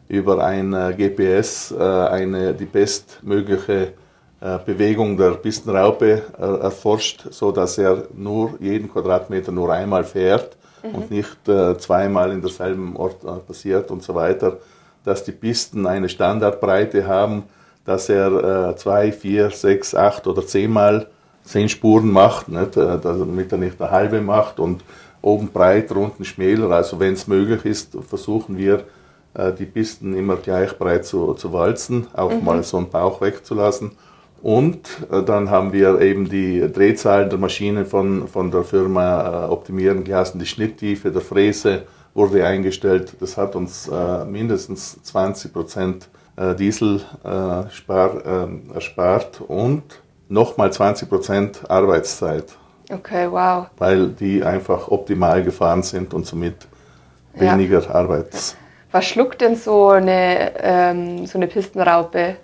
über 0.07 0.43
ein 0.43 0.73
äh, 0.73 0.93
GPS 0.97 1.71
äh, 1.71 1.83
eine, 1.83 2.53
die 2.53 2.65
bestmögliche 2.65 3.93
äh, 4.39 4.59
Bewegung 4.65 5.17
der 5.17 5.31
Pistenraupe 5.31 6.21
äh, 6.39 6.41
erforscht, 6.61 7.27
so 7.31 7.51
dass 7.51 7.77
er 7.77 8.03
nur 8.13 8.53
jeden 8.61 8.89
Quadratmeter 8.89 9.51
nur 9.51 9.73
einmal 9.73 10.05
fährt 10.05 10.55
mhm. 10.81 10.95
und 10.95 11.11
nicht 11.11 11.49
äh, 11.49 11.77
zweimal 11.77 12.31
in 12.31 12.41
derselben 12.41 12.95
Ort 12.95 13.45
passiert 13.45 13.91
und 13.91 14.01
so 14.01 14.15
weiter, 14.15 14.59
dass 15.07 15.23
die 15.23 15.31
Pisten 15.31 15.87
eine 15.87 16.09
Standardbreite 16.09 17.07
haben, 17.07 17.43
dass 17.85 18.09
er 18.09 18.75
zwei, 18.75 19.13
vier, 19.13 19.49
sechs, 19.49 19.95
acht 19.95 20.27
oder 20.27 20.45
zehnmal 20.45 21.07
zehn 21.45 21.69
Spuren 21.69 22.11
macht, 22.11 22.49
nicht? 22.49 22.75
damit 22.75 23.51
er 23.53 23.57
nicht 23.57 23.81
eine 23.81 23.91
halbe 23.91 24.19
macht 24.19 24.59
und 24.59 24.83
oben 25.21 25.47
breit, 25.47 25.93
unten 25.93 26.25
schmäler. 26.25 26.69
Also 26.71 26.99
wenn 26.99 27.13
es 27.13 27.27
möglich 27.27 27.63
ist, 27.63 27.97
versuchen 28.05 28.57
wir 28.57 28.83
die 29.57 29.65
Pisten 29.65 30.17
immer 30.17 30.35
gleich 30.35 30.77
breit 30.77 31.05
zu, 31.05 31.33
zu 31.35 31.53
walzen, 31.53 32.07
auch 32.13 32.33
mhm. 32.33 32.43
mal 32.43 32.63
so 32.63 32.75
einen 32.75 32.89
Bauch 32.89 33.21
wegzulassen 33.21 33.91
und 34.41 34.87
äh, 35.11 35.23
dann 35.23 35.49
haben 35.49 35.73
wir 35.73 35.99
eben 36.01 36.29
die 36.29 36.71
Drehzahlen 36.71 37.29
der 37.29 37.39
Maschine 37.39 37.85
von, 37.85 38.27
von 38.27 38.51
der 38.51 38.63
Firma 38.63 39.45
äh, 39.45 39.49
optimieren 39.49 40.03
gelassen. 40.03 40.39
Die 40.39 40.45
Schnitttiefe 40.45 41.11
der 41.11 41.21
Fräse 41.21 41.83
wurde 42.17 42.45
eingestellt. 42.45 43.13
Das 43.21 43.37
hat 43.37 43.55
uns 43.55 43.87
äh, 43.87 44.25
mindestens 44.25 45.01
20 45.03 45.53
Prozent 45.53 46.09
Diesel 46.59 47.01
spar, 47.71 48.23
erspart 48.75 49.41
und 49.41 49.81
nochmal 50.29 50.71
20 50.71 51.09
Prozent 51.09 51.67
Arbeitszeit. 51.67 52.55
Okay, 52.91 53.27
wow. 53.29 53.67
Weil 53.77 54.09
die 54.09 54.43
einfach 54.43 54.87
optimal 54.89 55.43
gefahren 55.43 55.81
sind 55.81 56.13
und 56.13 56.27
somit 56.27 56.67
weniger 57.33 57.81
ja. 57.81 57.89
Arbeits. 57.89 58.55
Was 58.91 59.05
schluckt 59.05 59.41
denn 59.41 59.55
so 59.55 59.89
eine, 59.89 60.53
ähm, 60.59 61.25
so 61.27 61.37
eine 61.37 61.47
Pistenraupe? 61.47 62.37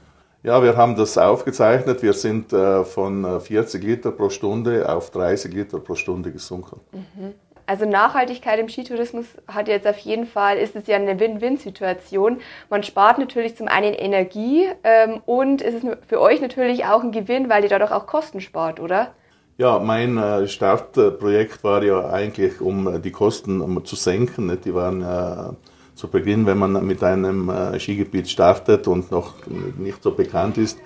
Ja, 0.44 0.62
wir 0.62 0.76
haben 0.76 0.96
das 0.98 1.18
aufgezeichnet. 1.18 2.04
Wir 2.04 2.12
sind 2.12 2.52
äh, 2.52 2.84
von 2.84 3.40
40 3.40 3.82
äh, 3.82 3.88
Liter 3.88 4.12
pro 4.12 4.30
Stunde 4.30 4.88
auf 4.90 5.10
30 5.10 5.54
Liter 5.54 5.80
pro 5.80 5.96
Stunde 5.96 6.32
gesunken. 6.32 6.82
Mhm. 6.92 7.34
Also 7.66 7.86
Nachhaltigkeit 7.86 8.60
im 8.60 8.68
Skitourismus 8.68 9.26
hat 9.48 9.68
jetzt 9.68 9.88
auf 9.88 9.98
jeden 10.00 10.26
Fall, 10.26 10.58
ist 10.58 10.76
es 10.76 10.88
ja 10.88 10.98
eine 10.98 11.20
Win-Win-Situation. 11.20 12.42
Man 12.70 12.84
spart 12.84 13.20
natürlich 13.20 13.56
zum 13.56 13.68
einen 13.68 13.94
Energie 13.94 14.68
ähm, 14.84 15.22
und 15.26 15.62
es 15.62 15.76
ist 15.76 15.86
für 16.08 16.20
euch 16.20 16.42
natürlich 16.42 16.86
auch 16.86 17.04
ein 17.04 17.12
Gewinn, 17.12 17.50
weil 17.50 17.64
ihr 17.64 17.70
dadurch 17.70 17.92
auch 17.92 18.06
Kosten 18.06 18.42
spart, 18.42 18.80
oder? 18.80 19.14
Ja, 19.58 19.80
mein 19.80 20.18
äh, 20.18 20.48
Startprojekt 20.48 21.64
war 21.64 21.84
ja 21.84 22.10
eigentlich, 22.10 22.60
um 22.60 23.02
die 23.02 23.12
Kosten 23.12 23.86
zu 23.86 23.96
senken. 23.96 24.58
Die 24.66 24.74
waren 24.74 25.02
äh, 25.02 25.54
zu 25.96 26.08
Beginn, 26.08 26.46
wenn 26.46 26.58
man 26.58 26.86
mit 26.86 27.04
einem 27.04 27.50
äh, 27.50 27.80
Skigebiet 27.80 28.30
startet 28.30 28.88
und 28.88 29.12
noch 29.12 29.36
nicht 29.78 30.02
so 30.02 30.12
bekannt 30.12 30.58
ist, 30.58 30.80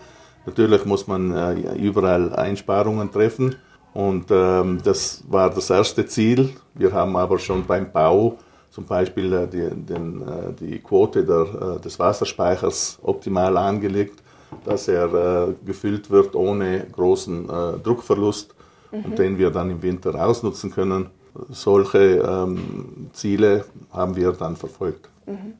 natürlich 0.46 0.86
muss 0.86 1.08
man 1.08 1.32
äh, 1.32 1.76
überall 1.76 2.36
Einsparungen 2.36 3.12
treffen. 3.12 3.56
Und 3.98 4.28
ähm, 4.30 4.80
das 4.84 5.24
war 5.28 5.50
das 5.50 5.72
erste 5.72 6.06
Ziel. 6.06 6.52
Wir 6.76 6.94
haben 6.94 7.16
aber 7.16 7.40
schon 7.40 7.66
beim 7.66 7.92
Bau 7.92 8.38
zum 8.70 8.86
Beispiel 8.86 9.34
äh, 9.34 9.48
die, 9.48 9.70
den, 9.72 10.22
äh, 10.22 10.54
die 10.54 10.78
Quote 10.78 11.26
der, 11.26 11.78
äh, 11.78 11.82
des 11.82 11.98
Wasserspeichers 11.98 13.00
optimal 13.02 13.58
angelegt, 13.58 14.22
dass 14.66 14.88
er 14.88 15.48
äh, 15.48 15.54
gefüllt 15.66 16.12
wird 16.12 16.36
ohne 16.36 16.86
großen 16.92 17.48
Druckverlust 17.84 18.54
mhm. 18.92 19.06
und 19.06 19.18
den 19.18 19.40
wir 19.40 19.50
dann 19.50 19.72
im 19.72 19.82
Winter 19.82 20.14
ausnutzen 20.14 20.70
können 20.70 21.10
solche 21.50 22.18
ähm, 22.18 23.10
Ziele 23.14 23.66
haben 23.92 24.16
wir 24.16 24.32
dann 24.32 24.56
verfolgt. 24.56 25.10
Mhm. 25.26 25.54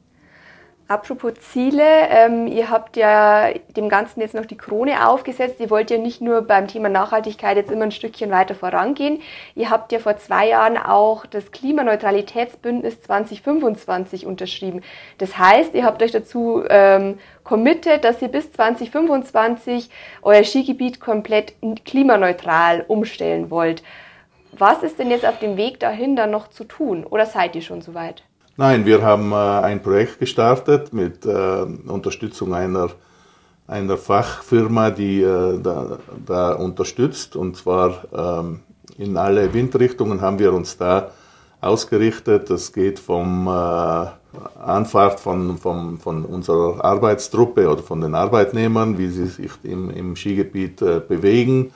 Apropos 0.88 1.34
Ziele, 1.34 1.84
ähm, 2.08 2.46
ihr 2.46 2.70
habt 2.70 2.96
ja 2.96 3.50
dem 3.76 3.90
Ganzen 3.90 4.22
jetzt 4.22 4.34
noch 4.34 4.46
die 4.46 4.56
Krone 4.56 5.06
aufgesetzt. 5.06 5.60
Ihr 5.60 5.68
wollt 5.68 5.90
ja 5.90 5.98
nicht 5.98 6.22
nur 6.22 6.40
beim 6.40 6.66
Thema 6.66 6.88
Nachhaltigkeit 6.88 7.58
jetzt 7.58 7.70
immer 7.70 7.82
ein 7.82 7.92
Stückchen 7.92 8.30
weiter 8.30 8.54
vorangehen. 8.54 9.20
Ihr 9.54 9.68
habt 9.68 9.92
ja 9.92 9.98
vor 9.98 10.16
zwei 10.16 10.48
Jahren 10.48 10.78
auch 10.78 11.26
das 11.26 11.52
Klimaneutralitätsbündnis 11.52 13.02
2025 13.02 14.24
unterschrieben. 14.24 14.80
Das 15.18 15.36
heißt, 15.36 15.74
ihr 15.74 15.84
habt 15.84 16.02
euch 16.02 16.12
dazu 16.12 16.64
ähm, 16.70 17.18
committed, 17.44 18.02
dass 18.02 18.22
ihr 18.22 18.28
bis 18.28 18.50
2025 18.52 19.90
euer 20.22 20.42
Skigebiet 20.42 21.00
komplett 21.00 21.52
klimaneutral 21.84 22.86
umstellen 22.88 23.50
wollt. 23.50 23.82
Was 24.52 24.82
ist 24.82 24.98
denn 24.98 25.10
jetzt 25.10 25.26
auf 25.26 25.38
dem 25.38 25.58
Weg 25.58 25.80
dahin 25.80 26.16
dann 26.16 26.30
noch 26.30 26.48
zu 26.48 26.64
tun? 26.64 27.04
Oder 27.04 27.26
seid 27.26 27.54
ihr 27.56 27.62
schon 27.62 27.82
soweit? 27.82 28.22
Nein, 28.60 28.86
wir 28.86 29.02
haben 29.02 29.30
äh, 29.30 29.36
ein 29.36 29.80
Projekt 29.80 30.18
gestartet 30.18 30.92
mit 30.92 31.24
äh, 31.24 31.64
Unterstützung 31.86 32.54
einer, 32.54 32.88
einer 33.68 33.96
Fachfirma, 33.96 34.90
die 34.90 35.22
äh, 35.22 35.60
da, 35.62 35.98
da, 36.26 36.54
unterstützt. 36.54 37.36
Und 37.36 37.56
zwar 37.56 38.02
ähm, 38.12 38.58
in 38.96 39.16
alle 39.16 39.54
Windrichtungen 39.54 40.20
haben 40.22 40.40
wir 40.40 40.52
uns 40.52 40.76
da 40.76 41.12
ausgerichtet. 41.60 42.50
Das 42.50 42.72
geht 42.72 42.98
vom 42.98 43.46
äh, 43.46 43.50
Anfahrt 44.60 45.20
von, 45.20 45.56
von, 45.58 45.98
von 45.98 46.24
unserer 46.24 46.84
Arbeitstruppe 46.84 47.70
oder 47.70 47.84
von 47.84 48.00
den 48.00 48.16
Arbeitnehmern, 48.16 48.98
wie 48.98 49.06
sie 49.06 49.26
sich 49.26 49.52
im, 49.62 49.88
im 49.88 50.16
Skigebiet 50.16 50.82
äh, 50.82 50.98
bewegen 50.98 51.72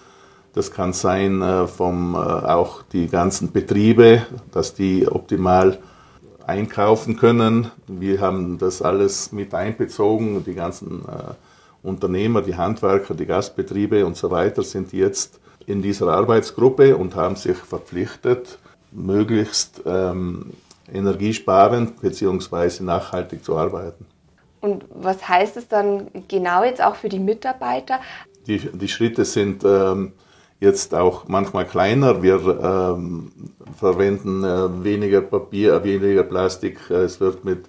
das 0.55 0.71
kann 0.71 0.93
sein 0.93 1.41
äh, 1.41 1.67
vom 1.67 2.15
auch 2.15 2.83
die 2.93 3.09
ganzen 3.09 3.53
Betriebe, 3.53 4.27
dass 4.51 4.75
die 4.75 5.09
optimal 5.09 5.79
einkaufen 6.53 7.17
können. 7.17 7.71
Wir 7.87 8.21
haben 8.21 8.59
das 8.59 8.83
alles 8.83 9.33
mit 9.33 9.55
einbezogen. 9.55 10.45
Die 10.45 10.55
ganzen 10.55 11.01
äh, 11.01 11.35
Unternehmer, 11.83 12.43
die 12.43 12.57
Handwerker, 12.57 13.15
die 13.15 13.27
Gastbetriebe 13.27 14.05
und 14.07 14.17
so 14.17 14.31
weiter 14.31 14.63
sind 14.63 14.93
jetzt 14.93 15.41
in 15.67 15.81
dieser 15.81 16.09
Arbeitsgruppe 16.09 16.97
und 16.97 17.15
haben 17.17 17.37
sich 17.37 17.57
verpflichtet, 17.57 18.59
möglichst 18.91 19.83
ähm, 19.87 20.53
energiesparend 20.93 22.01
bzw. 22.01 22.83
nachhaltig 22.83 23.45
zu 23.45 23.57
arbeiten. 23.57 24.07
Und 24.61 24.85
was 24.95 25.27
heißt 25.27 25.57
es 25.57 25.67
dann 25.69 26.09
genau 26.29 26.63
jetzt 26.65 26.83
auch 26.83 26.97
für 26.97 27.09
die 27.09 27.19
Mitarbeiter? 27.19 28.01
Die, 28.47 28.59
die 28.59 28.89
Schritte 28.89 29.25
sind 29.25 29.65
ähm, 29.65 30.13
jetzt 30.63 30.95
auch 30.95 31.27
manchmal 31.27 31.67
kleiner. 31.67 32.23
Wir 32.23 32.39
ähm, 32.39 33.33
verwenden 33.77 34.45
äh, 34.45 34.85
weniger 34.85 35.21
Papier, 35.21 35.83
weniger 35.83 36.23
Plastik. 36.23 36.89
Es 36.89 37.21
wird 37.21 37.45
mit 37.45 37.65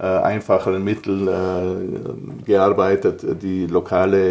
äh, 0.00 0.04
einfacheren 0.04 0.82
Mitteln 0.82 1.28
äh, 1.28 2.44
gearbeitet. 2.44 3.24
Die 3.40 3.68
lokale, 3.68 4.30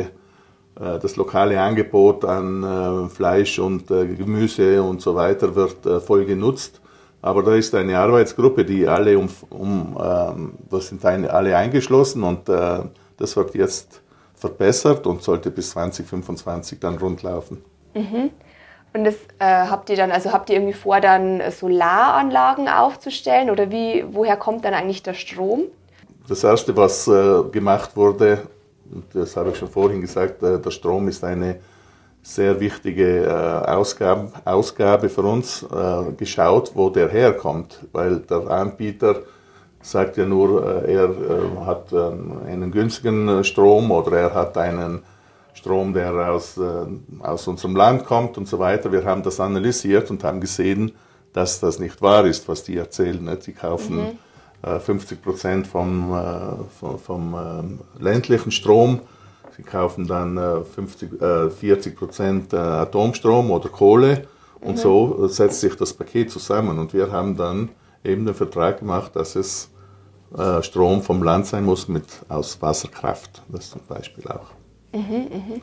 äh, 0.76 1.00
das 1.02 1.16
lokale 1.16 1.60
Angebot 1.62 2.26
an 2.26 2.64
äh, 2.64 3.10
Fleisch 3.10 3.58
und 3.60 3.90
äh, 3.90 4.06
Gemüse 4.06 4.84
und 4.84 5.02
so 5.02 5.16
weiter 5.16 5.56
wird 5.56 6.04
voll 6.04 6.26
genutzt. 6.26 6.82
Aber 7.22 7.42
da 7.42 7.56
ist 7.56 7.74
eine 7.74 7.98
Arbeitsgruppe, 7.98 8.66
die 8.66 8.86
alle 8.86 9.18
um, 9.18 9.30
um 9.50 9.98
ähm, 9.98 10.52
das 10.70 10.90
sind 10.90 11.06
eine, 11.06 11.32
alle 11.32 11.56
eingeschlossen 11.56 12.22
und 12.24 12.50
das 12.50 13.38
wird 13.38 13.56
jetzt 13.56 14.02
verbessert 14.36 15.08
und 15.08 15.22
sollte 15.24 15.50
bis 15.50 15.70
2025 15.70 16.82
dann 16.82 16.98
rundlaufen. 16.98 17.73
Mhm. 17.94 18.32
Und 18.94 19.06
das 19.06 19.16
äh, 19.40 19.46
habt 19.46 19.90
ihr 19.90 19.96
dann, 19.96 20.12
also 20.12 20.32
habt 20.32 20.50
ihr 20.50 20.58
irgendwie 20.58 20.74
vor, 20.74 21.02
dann 21.02 21.42
Solaranlagen 21.50 22.68
aufzustellen 22.68 23.50
oder 23.50 23.72
wie, 23.72 24.06
woher 24.12 24.38
kommt 24.38 24.66
dann 24.66 24.74
eigentlich 24.76 25.02
der 25.02 25.16
Strom? 25.16 25.64
Das 26.28 26.44
erste, 26.44 26.78
was 26.78 27.08
äh, 27.08 27.44
gemacht 27.52 27.96
wurde, 27.96 28.44
das 29.14 29.36
habe 29.36 29.50
ich 29.50 29.58
schon 29.58 29.70
vorhin 29.70 30.02
gesagt, 30.02 30.44
äh, 30.44 30.60
der 30.60 30.70
Strom 30.70 31.08
ist 31.08 31.24
eine 31.24 31.58
sehr 32.22 32.60
wichtige 32.60 33.26
äh, 33.26 33.70
Ausgabe, 33.72 34.32
Ausgabe 34.46 35.10
für 35.10 35.24
uns, 35.24 35.64
äh, 35.64 36.12
geschaut, 36.16 36.72
wo 36.76 36.90
der 36.90 37.10
herkommt, 37.10 37.80
weil 37.92 38.20
der 38.20 38.48
Anbieter 38.50 39.18
sagt 39.82 40.18
ja 40.18 40.26
nur, 40.26 40.86
äh, 40.86 40.94
er 40.94 41.10
hat 41.66 41.92
ähm, 41.92 42.42
einen 42.48 42.72
günstigen 42.72 43.44
Strom 43.44 43.92
oder 43.92 44.18
er 44.18 44.34
hat 44.34 44.58
einen 44.58 45.02
Strom, 45.54 45.94
der 45.94 46.14
aus, 46.32 46.58
äh, 46.58 46.86
aus 47.20 47.48
unserem 47.48 47.76
Land 47.76 48.06
kommt 48.06 48.38
und 48.38 48.48
so 48.48 48.60
weiter. 48.60 48.92
Wir 48.92 49.06
haben 49.06 49.24
das 49.24 49.40
analysiert 49.40 50.10
und 50.10 50.24
haben 50.24 50.42
gesehen, 50.42 50.94
dass 51.32 51.60
das 51.60 51.80
nicht 51.80 52.02
wahr 52.02 52.26
ist, 52.26 52.48
was 52.48 52.64
die 52.64 52.78
erzählen. 52.78 53.24
Ne? 53.24 53.38
Die 53.38 53.54
kaufen 53.54 53.98
mhm. 53.98 54.70
äh, 54.70 54.80
50 54.80 55.22
Prozent 55.22 55.68
vom, 55.68 56.14
äh, 56.14 56.80
vom, 56.80 57.00
vom 57.00 57.34
äh, 58.00 58.04
ländlichen 58.04 58.52
Strom. 58.52 59.02
Sie 59.56 59.64
kaufen 59.64 60.08
dann 60.08 60.66
50, 60.66 61.12
40 61.20 61.94
äh, 61.94 61.96
Prozent 61.96 62.54
äh, 62.54 62.58
Atomstrom 62.58 63.52
oder 63.52 63.70
Kohle 63.70 64.28
und 64.62 64.78
mhm. 64.78 64.80
so 64.80 65.28
setzt 65.28 65.60
sich 65.60 65.76
das 65.76 65.94
Paket 65.94 66.32
zusammen. 66.32 66.80
Und 66.80 66.94
wir 66.94 67.12
haben 67.12 67.38
dann 67.38 67.70
eben 68.04 68.26
den 68.26 68.34
Vertrag 68.34 68.80
gemacht, 68.80 69.16
dass 69.16 69.36
es 69.36 69.70
Strom 70.62 71.04
vom 71.04 71.22
Land 71.22 71.46
sein 71.46 71.64
muss 71.64 71.88
mit 71.88 72.08
aus 72.28 72.60
Wasserkraft. 72.60 73.44
Das 73.50 73.70
zum 73.70 73.82
Beispiel 73.88 74.28
auch. 74.28 74.63
Mhm, 74.94 75.30
mhm. 75.32 75.62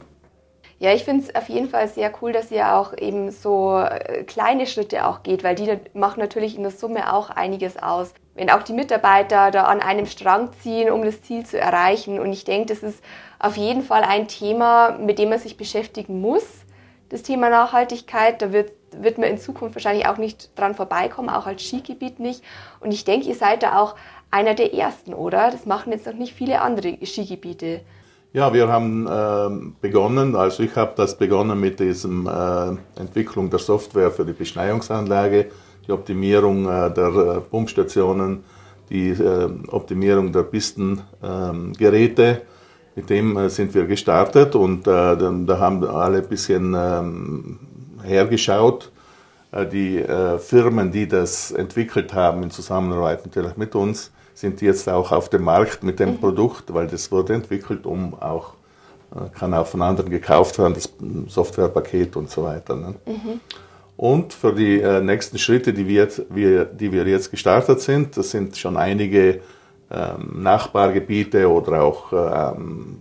Ja, 0.80 0.94
ich 0.94 1.04
finde 1.04 1.25
es 1.25 1.34
auf 1.34 1.50
jeden 1.50 1.68
Fall 1.68 1.88
sehr 1.88 2.10
cool, 2.22 2.32
dass 2.32 2.50
ihr 2.50 2.75
auch 2.75 2.96
eben 2.96 3.30
so 3.30 3.78
äh, 3.78 4.25
kleine 4.25 4.66
Schritte 4.66 5.06
auch 5.06 5.22
geht, 5.22 5.44
weil 5.44 5.54
die 5.54 5.78
machen 5.92 6.20
natürlich 6.20 6.56
in 6.56 6.62
der 6.62 6.72
Summe 6.72 7.12
auch 7.12 7.28
einiges 7.28 7.76
aus. 7.76 8.14
Wenn 8.34 8.49
auch 8.49 8.62
die 8.62 8.72
Mitarbeiter 8.72 9.50
da 9.50 9.64
an 9.64 9.80
einem 9.80 10.06
Strang 10.06 10.52
ziehen, 10.62 10.90
um 10.90 11.04
das 11.04 11.20
Ziel 11.20 11.44
zu 11.44 11.60
erreichen. 11.60 12.18
Und 12.18 12.32
ich 12.32 12.44
denke, 12.44 12.72
das 12.72 12.82
ist 12.82 13.04
auf 13.38 13.58
jeden 13.58 13.82
Fall 13.82 14.02
ein 14.04 14.26
Thema, 14.26 14.92
mit 14.92 15.18
dem 15.18 15.28
man 15.28 15.38
sich 15.38 15.58
beschäftigen 15.58 16.22
muss. 16.22 16.46
Das 17.10 17.22
Thema 17.22 17.50
Nachhaltigkeit, 17.50 18.40
da 18.40 18.50
wird, 18.50 18.72
wird 18.96 19.18
man 19.18 19.28
in 19.28 19.37
Zukunft 19.37 19.75
wahrscheinlich 19.75 20.06
auch 20.06 20.16
nicht 20.16 20.58
dran 20.58 20.75
vorbeikommen, 20.75 21.28
auch 21.28 21.46
als 21.46 21.62
Skigebiet 21.62 22.20
nicht. 22.20 22.42
Und 22.80 22.92
ich 22.92 23.04
denke, 23.04 23.28
ihr 23.28 23.34
seid 23.34 23.62
da 23.62 23.78
auch 23.78 23.96
einer 24.30 24.54
der 24.54 24.72
Ersten, 24.72 25.12
oder? 25.12 25.50
Das 25.50 25.66
machen 25.66 25.92
jetzt 25.92 26.06
noch 26.06 26.14
nicht 26.14 26.32
viele 26.32 26.62
andere 26.62 26.96
Skigebiete. 27.04 27.82
Ja, 28.32 28.54
wir 28.54 28.68
haben 28.68 29.08
äh, 29.08 29.72
begonnen, 29.80 30.37
also 30.37 30.62
ich 30.62 30.76
habe 30.76 30.92
das 30.94 31.18
begonnen 31.18 31.58
mit 31.58 31.80
diesem 31.80 32.28
äh, 32.28 33.00
Entwicklung 33.00 33.50
der 33.50 33.58
Software 33.58 34.12
für 34.12 34.25
die 34.25 34.34
Beschneiungsanlage, 34.34 35.46
die 35.84 35.90
Optimierung 35.90 36.64
äh, 36.66 36.94
der 36.94 37.08
äh, 37.08 37.40
Pumpstationen, 37.40 38.44
die 38.88 39.08
äh, 39.08 39.50
Optimierung 39.72 40.30
der 40.30 40.44
Pistengeräte. 40.44 42.42
mit 42.94 43.10
dem 43.10 43.37
äh, 43.37 43.50
sind 43.50 43.75
wir 43.75 43.87
gestartet 43.87 44.54
und 44.54 44.87
da, 44.87 45.16
da, 45.16 45.58
haben 45.58 45.82
alle 45.82 46.18
ein 46.18 46.28
bisschen 46.28 46.72
ähm, 46.78 47.58
hergeschaut. 48.04 48.92
die 49.72 50.04
Firmen, 50.38 50.92
die 50.92 51.08
das 51.08 51.50
entwickelt 51.50 52.14
haben 52.14 52.44
in 52.44 52.52
Zusammenarbeit 52.52 53.26
natürlich 53.26 53.56
mit 53.56 53.75
uns, 53.75 54.12
sind 54.40 54.61
jetzt 54.62 54.88
auch 54.88 55.12
auf 55.12 55.28
dem 55.28 55.44
Markt 55.44 55.82
mit 55.82 55.99
dem 55.99 56.12
mhm. 56.12 56.18
Produkt, 56.18 56.73
weil 56.75 56.87
das 56.87 57.11
wurde 57.12 57.35
entwickelt, 57.35 57.87
um 57.87 58.14
auch 58.14 58.54
Äh, 59.12 59.28
kann 59.37 59.52
auch 59.54 59.66
von 59.66 59.82
anderen 59.82 60.09
gekauft 60.11 60.59
werden, 60.59 60.75
das 60.75 60.88
Softwarepaket 61.35 62.16
und 62.16 62.30
so 62.30 62.44
weiter. 62.44 62.76
Ne? 62.76 62.94
Mhm. 63.06 63.40
Und 63.97 64.32
für 64.32 64.52
die 64.54 64.80
äh, 64.80 65.00
nächsten 65.00 65.37
Schritte, 65.38 65.73
die 65.73 65.87
wir, 65.87 66.09
wir, 66.28 66.64
die 66.64 66.92
wir 66.92 67.04
jetzt 67.06 67.30
gestartet 67.30 67.80
sind, 67.80 68.16
das 68.16 68.30
sind 68.30 68.56
schon 68.56 68.76
einige 68.76 69.40
ähm, 69.90 70.42
Nachbargebiete 70.42 71.49
oder 71.49 71.82
auch 71.82 72.12
ähm, 72.12 72.99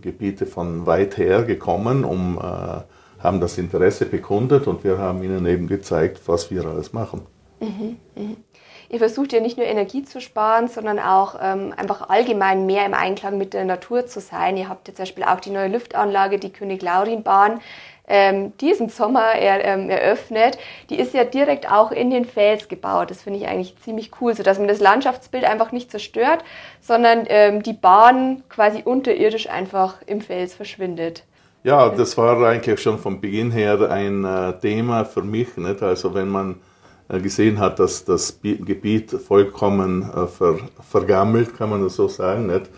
Gebiete 0.00 0.46
von 0.46 0.86
weit 0.86 1.18
her 1.18 1.42
gekommen, 1.42 2.04
um, 2.04 2.38
äh, 2.38 3.22
haben 3.22 3.38
das 3.40 3.58
Interesse 3.58 4.06
bekundet 4.06 4.66
und 4.66 4.82
wir 4.82 4.96
haben 4.96 5.22
ihnen 5.22 5.44
eben 5.44 5.66
gezeigt, 5.66 6.22
was 6.26 6.50
wir 6.50 6.64
alles 6.64 6.94
machen. 6.94 7.20
Mhm, 7.60 7.96
mh. 8.16 8.36
Ihr 8.90 8.98
versucht 8.98 9.32
ja 9.32 9.38
nicht 9.38 9.56
nur 9.56 9.66
Energie 9.66 10.02
zu 10.02 10.20
sparen, 10.20 10.66
sondern 10.66 10.98
auch 10.98 11.36
ähm, 11.40 11.72
einfach 11.76 12.08
allgemein 12.08 12.66
mehr 12.66 12.84
im 12.84 12.92
Einklang 12.92 13.38
mit 13.38 13.54
der 13.54 13.64
Natur 13.64 14.06
zu 14.06 14.20
sein. 14.20 14.56
Ihr 14.56 14.68
habt 14.68 14.88
ja 14.88 14.94
zum 14.94 15.04
Beispiel 15.04 15.22
auch 15.22 15.38
die 15.38 15.50
neue 15.50 15.68
Lüftanlage, 15.68 16.40
die 16.40 16.52
König-Laurin-Bahn, 16.52 17.60
ähm, 18.08 18.52
diesen 18.58 18.88
Sommer 18.88 19.34
er, 19.34 19.64
ähm, 19.64 19.90
eröffnet. 19.90 20.58
Die 20.90 20.98
ist 20.98 21.14
ja 21.14 21.22
direkt 21.22 21.70
auch 21.70 21.92
in 21.92 22.10
den 22.10 22.24
Fels 22.24 22.66
gebaut. 22.66 23.12
Das 23.12 23.22
finde 23.22 23.38
ich 23.38 23.46
eigentlich 23.46 23.76
ziemlich 23.78 24.10
cool, 24.20 24.34
sodass 24.34 24.58
man 24.58 24.66
das 24.66 24.80
Landschaftsbild 24.80 25.44
einfach 25.44 25.70
nicht 25.70 25.92
zerstört, 25.92 26.42
sondern 26.80 27.26
ähm, 27.28 27.62
die 27.62 27.74
Bahn 27.74 28.42
quasi 28.48 28.82
unterirdisch 28.82 29.48
einfach 29.48 30.02
im 30.06 30.20
Fels 30.20 30.54
verschwindet. 30.56 31.22
Ja, 31.62 31.90
das 31.90 32.18
war 32.18 32.44
eigentlich 32.44 32.80
schon 32.80 32.98
von 32.98 33.20
Beginn 33.20 33.52
her 33.52 33.88
ein 33.88 34.24
äh, 34.24 34.58
Thema 34.58 35.04
für 35.04 35.22
mich. 35.22 35.56
Nicht? 35.56 35.80
Also 35.80 36.12
wenn 36.12 36.28
man 36.28 36.56
gesehen 37.18 37.58
hat, 37.58 37.78
dass 37.78 38.04
das 38.04 38.40
Gebiet 38.40 39.10
vollkommen 39.10 40.02
äh, 40.02 40.26
ver, 40.26 40.56
vergammelt, 40.88 41.56
kann 41.56 41.70
man 41.70 41.82
das 41.82 41.96
so 41.96 42.08
sagen. 42.08 42.46
Nicht? 42.46 42.70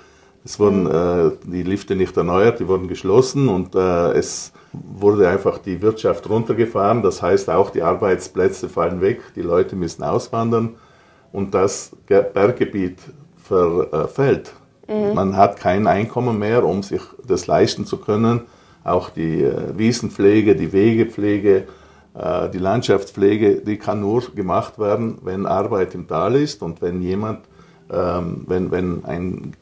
Es 0.44 0.58
wurden 0.58 0.86
äh, 0.86 1.30
die 1.46 1.62
Lifte 1.62 1.94
nicht 1.94 2.16
erneuert, 2.16 2.58
die 2.58 2.66
wurden 2.66 2.88
geschlossen 2.88 3.48
und 3.48 3.74
äh, 3.74 4.12
es 4.12 4.52
wurde 4.72 5.28
einfach 5.28 5.58
die 5.58 5.80
Wirtschaft 5.82 6.28
runtergefahren. 6.28 7.02
Das 7.02 7.22
heißt 7.22 7.50
auch, 7.50 7.70
die 7.70 7.82
Arbeitsplätze 7.82 8.68
fallen 8.68 9.00
weg, 9.00 9.20
die 9.36 9.42
Leute 9.42 9.76
müssen 9.76 10.02
auswandern 10.02 10.76
und 11.30 11.54
das 11.54 11.94
Berggebiet 12.06 12.98
verfällt. 13.36 14.52
Mhm. 14.88 15.14
Man 15.14 15.36
hat 15.36 15.58
kein 15.58 15.86
Einkommen 15.86 16.38
mehr, 16.38 16.64
um 16.64 16.82
sich 16.82 17.02
das 17.26 17.46
leisten 17.46 17.86
zu 17.86 17.98
können. 17.98 18.42
Auch 18.82 19.10
die 19.10 19.44
äh, 19.44 19.76
Wiesenpflege, 19.76 20.56
die 20.56 20.72
Wegepflege, 20.72 21.56
äh, 21.58 21.64
die 22.14 22.58
Landschaftspflege, 22.58 23.62
die 23.62 23.78
kann 23.78 24.00
nur 24.00 24.22
gemacht 24.34 24.78
werden, 24.78 25.18
wenn 25.22 25.46
Arbeit 25.46 25.94
im 25.94 26.06
Tal 26.06 26.36
ist 26.36 26.62
und 26.62 26.82
wenn 26.82 27.00
jemand, 27.00 27.40
ähm, 27.90 28.44
wenn, 28.46 28.70
wenn 28.70 29.04
ein 29.06 29.54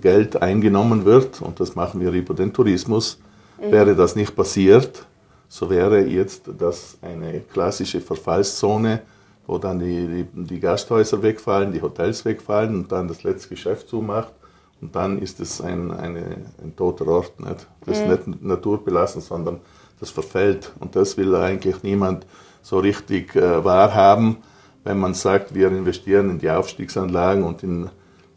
Geld 0.00 0.42
eingenommen 0.42 1.04
wird, 1.04 1.40
und 1.40 1.60
das 1.60 1.76
machen 1.76 2.00
wir 2.00 2.10
über 2.10 2.34
den 2.34 2.52
Tourismus, 2.52 3.20
mhm. 3.60 3.70
wäre 3.70 3.94
das 3.94 4.16
nicht 4.16 4.34
passiert, 4.34 5.06
so 5.48 5.70
wäre 5.70 6.00
jetzt 6.00 6.50
das 6.58 6.98
eine 7.02 7.40
klassische 7.40 8.00
Verfallszone, 8.00 9.02
wo 9.46 9.58
dann 9.58 9.78
die, 9.78 10.26
die, 10.34 10.44
die 10.44 10.60
Gasthäuser 10.60 11.22
wegfallen, 11.22 11.72
die 11.72 11.82
Hotels 11.82 12.24
wegfallen 12.24 12.74
und 12.74 12.90
dann 12.90 13.06
das 13.06 13.22
letzte 13.22 13.50
Geschäft 13.50 13.88
zumacht. 13.88 14.32
Und 14.80 14.96
dann 14.96 15.20
ist 15.20 15.38
es 15.38 15.60
ein, 15.60 15.92
eine, 15.92 16.22
ein 16.62 16.74
toter 16.74 17.06
Ort. 17.06 17.38
Nicht? 17.38 17.66
Das 17.84 17.98
ist 17.98 18.04
mhm. 18.04 18.10
nicht 18.10 18.42
naturbelassen, 18.42 19.20
sondern 19.20 19.60
das 20.02 20.10
verfällt. 20.10 20.72
Und 20.80 20.96
das 20.96 21.16
will 21.16 21.34
eigentlich 21.36 21.82
niemand 21.84 22.26
so 22.60 22.80
richtig 22.80 23.36
äh, 23.36 23.64
wahrhaben, 23.64 24.38
wenn 24.84 24.98
man 24.98 25.14
sagt, 25.14 25.54
wir 25.54 25.68
investieren 25.68 26.28
in 26.28 26.38
die 26.40 26.50
Aufstiegsanlagen 26.50 27.44
und 27.44 27.62
in, 27.62 27.88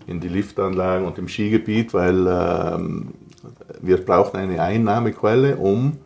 in 0.05 0.19
die 0.19 0.27
Liftanlagen 0.27 1.07
und 1.07 1.17
im 1.17 1.27
Skigebiet, 1.27 1.93
weil 1.93 2.27
ähm, 2.27 3.15
wir 3.81 3.97
brauchen 3.97 4.37
eine 4.37 4.61
Einnahmequelle, 4.61 5.57
um 5.57 5.97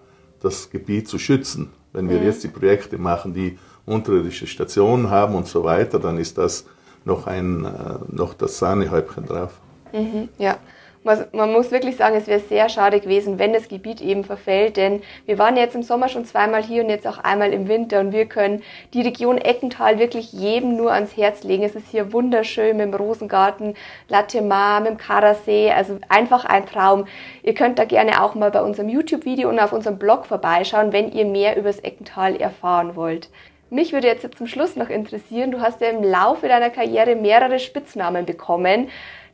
das 0.41 0.69
Gebiet 0.69 1.09
zu 1.09 1.19
schützen. 1.19 1.69
Wenn 1.91 2.09
wir 2.09 2.19
mhm. 2.19 2.25
jetzt 2.25 2.43
die 2.45 2.47
Projekte 2.47 2.97
machen, 2.97 3.33
die 3.33 3.59
unterirdische 3.85 4.47
Stationen 4.47 5.09
haben 5.09 5.35
und 5.35 5.47
so 5.47 5.65
weiter, 5.65 5.99
dann 5.99 6.17
ist 6.17 6.37
das 6.37 6.65
noch, 7.03 7.27
ein, 7.27 7.65
äh, 7.65 7.69
noch 8.07 8.33
das 8.33 8.57
Sahnehäubchen 8.59 9.25
drauf. 9.25 9.51
Mhm, 9.91 10.29
ja. 10.37 10.57
Man 11.03 11.53
muss 11.53 11.71
wirklich 11.71 11.95
sagen, 11.95 12.17
es 12.17 12.27
wäre 12.27 12.41
sehr 12.41 12.67
schade 12.67 12.99
gewesen, 12.99 13.39
wenn 13.39 13.53
das 13.53 13.69
Gebiet 13.69 14.01
eben 14.01 14.25
verfällt, 14.25 14.75
denn 14.75 15.01
wir 15.25 15.39
waren 15.39 15.55
jetzt 15.55 15.73
im 15.73 15.81
Sommer 15.81 16.09
schon 16.09 16.25
zweimal 16.25 16.61
hier 16.61 16.83
und 16.83 16.89
jetzt 16.89 17.07
auch 17.07 17.19
einmal 17.19 17.53
im 17.53 17.69
Winter 17.69 18.01
und 18.01 18.11
wir 18.11 18.25
können 18.25 18.63
die 18.93 19.01
Region 19.01 19.37
Eckental 19.37 19.97
wirklich 19.97 20.33
jedem 20.33 20.75
nur 20.75 20.91
ans 20.91 21.15
Herz 21.15 21.43
legen. 21.43 21.63
Es 21.63 21.73
ist 21.73 21.87
hier 21.87 22.11
wunderschön 22.11 22.75
mit 22.75 22.87
dem 22.87 22.93
Rosengarten, 22.93 23.75
Latte 24.09 24.41
Mar, 24.41 24.81
mit 24.81 24.91
dem 24.91 24.97
Karasee, 24.97 25.71
also 25.71 25.99
einfach 26.09 26.43
ein 26.43 26.65
Traum. 26.65 27.05
Ihr 27.43 27.53
könnt 27.53 27.79
da 27.79 27.85
gerne 27.85 28.21
auch 28.21 28.35
mal 28.35 28.51
bei 28.51 28.61
unserem 28.61 28.89
YouTube-Video 28.89 29.47
und 29.47 29.59
auf 29.59 29.71
unserem 29.71 29.97
Blog 29.97 30.25
vorbeischauen, 30.25 30.91
wenn 30.91 31.13
ihr 31.13 31.25
mehr 31.25 31.55
über 31.55 31.69
das 31.69 31.79
Eckental 31.79 32.35
erfahren 32.35 32.97
wollt. 32.97 33.29
Mich 33.69 33.93
würde 33.93 34.07
jetzt 34.07 34.27
zum 34.35 34.47
Schluss 34.47 34.75
noch 34.75 34.89
interessieren, 34.89 35.51
du 35.51 35.61
hast 35.61 35.79
ja 35.79 35.89
im 35.89 36.03
Laufe 36.03 36.47
deiner 36.47 36.71
Karriere 36.71 37.15
mehrere 37.15 37.59
Spitznamen 37.59 38.25
bekommen 38.25 38.89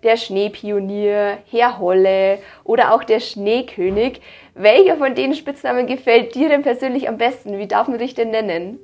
der 0.06 0.18
Schneepionier, 0.18 1.39
Herr 1.50 1.80
Holle 1.80 2.38
oder 2.63 2.94
auch 2.94 3.04
der 3.04 3.20
Schneekönig. 3.20 4.22
Welcher 4.54 4.98
von 4.98 5.15
den 5.15 5.34
Spitznamen 5.34 5.88
gefällt 5.88 6.36
dir 6.36 6.48
denn 6.48 6.62
persönlich 6.62 7.10
am 7.10 7.18
besten? 7.18 7.58
Wie 7.58 7.68
darf 7.68 7.88
man 7.88 7.98
dich 7.98 8.13
denn 8.13 8.30
nennen? 8.30 8.80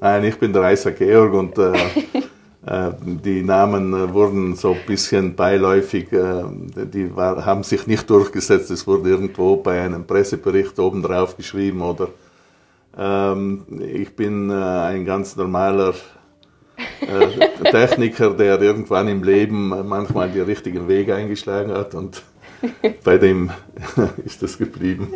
Nein, 0.00 0.24
ich 0.24 0.38
bin 0.38 0.52
der 0.52 0.62
Reiser 0.62 0.92
Georg 0.92 1.34
und 1.34 1.58
äh, 1.58 1.72
äh, 2.66 2.92
die 3.02 3.42
Namen 3.42 3.92
äh, 3.92 4.12
wurden 4.12 4.56
so 4.56 4.72
ein 4.72 4.86
bisschen 4.86 5.36
beiläufig, 5.36 6.10
äh, 6.12 6.44
die 6.86 7.14
war, 7.14 7.44
haben 7.44 7.62
sich 7.62 7.86
nicht 7.86 8.08
durchgesetzt. 8.08 8.70
Es 8.70 8.86
wurde 8.86 9.10
irgendwo 9.10 9.56
bei 9.56 9.82
einem 9.82 10.06
Pressebericht 10.06 10.78
oben 10.78 11.02
drauf 11.02 11.36
geschrieben 11.36 11.82
oder 11.82 12.08
ähm, 12.96 13.64
ich 13.80 14.16
bin 14.16 14.50
äh, 14.50 14.54
ein 14.54 15.04
ganz 15.04 15.36
normaler 15.36 15.94
äh, 17.00 17.70
Techniker, 17.70 18.30
der 18.30 18.60
irgendwann 18.60 19.08
im 19.08 19.22
Leben 19.22 19.68
manchmal 19.86 20.30
die 20.30 20.40
richtigen 20.40 20.88
Wege 20.88 21.14
eingeschlagen 21.14 21.72
hat 21.72 21.94
und 21.94 22.22
bei 23.04 23.18
dem 23.18 23.50
ist 24.24 24.42
das 24.42 24.58
geblieben. 24.58 25.14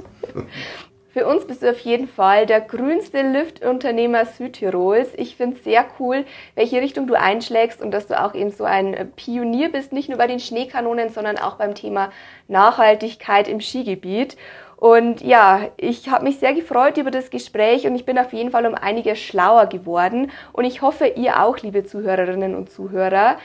Für 1.12 1.27
uns 1.27 1.45
bist 1.47 1.62
du 1.62 1.68
auf 1.68 1.81
jeden 1.81 2.09
Fall 2.09 2.47
der 2.47 2.62
grünste 2.62 3.21
Liftunternehmer 3.21 4.25
Südtirols. 4.25 5.11
Ich 5.16 5.37
finde 5.37 5.57
es 5.57 5.64
sehr 5.64 5.85
cool, 5.99 6.25
welche 6.55 6.81
Richtung 6.81 7.07
du 7.07 7.18
einschlägst 7.18 7.83
und 7.83 7.90
dass 7.90 8.07
du 8.07 8.18
auch 8.18 8.35
eben 8.35 8.51
so 8.51 8.64
ein 8.64 9.12
Pionier 9.14 9.71
bist, 9.71 9.92
nicht 9.92 10.09
nur 10.09 10.16
bei 10.16 10.27
den 10.27 10.40
Schneekanonen, 10.40 11.11
sondern 11.11 11.37
auch 11.37 11.57
beim 11.57 11.75
Thema 11.75 12.11
Nachhaltigkeit 12.49 13.47
im 13.47 13.61
Skigebiet. 13.61 14.38
Und 14.83 15.21
ja, 15.21 15.68
ich 15.77 16.09
habe 16.09 16.25
mich 16.25 16.40
sehr 16.40 16.55
gefreut 16.55 16.97
über 16.97 17.12
das 17.12 17.31
Gespräch 17.31 17.87
und 17.87 17.95
ich 17.95 18.05
bin 18.05 18.18
auf 18.18 18.33
jeden 18.33 18.51
Fall 18.51 18.66
um 18.66 18.75
einiges 18.75 19.21
schlauer 19.21 19.66
geworden. 19.66 20.33
Und 20.53 20.64
ich 20.64 20.83
hoffe, 20.83 21.07
ihr 21.07 21.40
auch, 21.40 21.57
liebe 21.59 21.85
Zuhörerinnen 21.85 22.57
und 22.57 22.68
Zuhörer. 22.68 23.37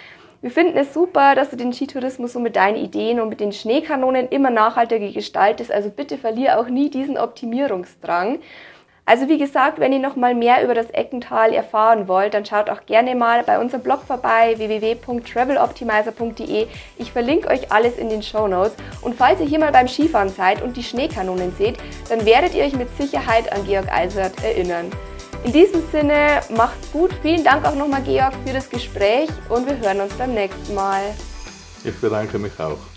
Wir 0.42 0.50
finden 0.50 0.76
es 0.76 0.96
super, 0.96 1.36
dass 1.36 1.52
du 1.52 1.56
den 1.56 1.74
Skitourismus 1.74 2.34
so 2.34 2.40
mit 2.40 2.56
deinen 2.56 2.78
Ideen 2.78 3.20
und 3.20 3.30
mit 3.30 3.40
den 3.40 3.52
Schneekanonen 3.52 4.30
immer 4.30 4.50
nachhaltiger 4.50 5.12
gestaltest. 5.12 5.72
Also 5.72 5.92
bitte 5.92 6.18
verlier 6.18 6.60
auch 6.60 6.70
nie 6.70 6.90
diesen 6.90 7.20
Optimierungsdrang. 7.20 8.40
Also 9.08 9.28
wie 9.30 9.38
gesagt, 9.38 9.80
wenn 9.80 9.94
ihr 9.94 10.00
noch 10.00 10.18
mal 10.18 10.36
mehr 10.36 10.62
über 10.66 10.76
das 10.76 10.90
Eckental 10.90 11.54
erfahren 11.54 12.10
wollt, 12.10 12.34
dann 12.34 12.46
schaut 12.46 12.70
auch 12.70 12.86
gerne 12.86 13.16
mal 13.16 13.42
bei 13.42 13.58
unserem 13.58 13.82
Blog 13.82 14.02
vorbei 14.06 14.56
www.traveloptimizer.de. 14.58 16.68
Ich 16.98 17.14
verlinke 17.14 17.48
euch 17.48 17.72
alles 17.72 17.98
in 17.98 18.10
den 18.10 18.22
Show 18.22 18.50
Notes. 18.50 18.74
Und 19.02 19.16
falls 19.16 19.40
ihr 19.40 19.46
hier 19.46 19.60
mal 19.60 19.72
beim 19.72 19.88
Skifahren 19.88 20.28
seid 20.28 20.62
und 20.62 20.76
die 20.76 20.84
Schneekanonen 20.84 21.54
seht, 21.58 21.78
dann 22.10 22.26
werdet 22.26 22.54
ihr 22.54 22.66
euch 22.66 22.76
mit 22.76 22.90
Sicherheit 22.98 23.50
an 23.54 23.66
Georg 23.66 23.90
Eisert 23.90 24.44
erinnern. 24.44 24.92
In 25.46 25.54
diesem 25.54 25.90
Sinne, 25.90 26.42
macht's 26.50 26.92
gut. 26.92 27.12
Vielen 27.22 27.46
Dank 27.46 27.66
auch 27.66 27.76
nochmal, 27.76 28.02
Georg, 28.02 28.34
für 28.46 28.52
das 28.52 28.70
Gespräch 28.70 29.30
und 29.48 29.68
wir 29.68 29.78
hören 29.78 30.02
uns 30.02 30.14
beim 30.16 30.34
nächsten 30.34 30.76
Mal. 30.76 31.00
Ich 31.86 31.96
bedanke 32.02 32.38
mich 32.38 32.60
auch. 32.60 32.97